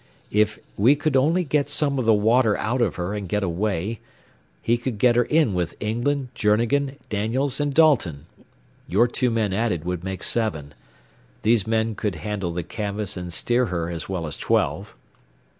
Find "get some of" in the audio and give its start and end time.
1.43-2.05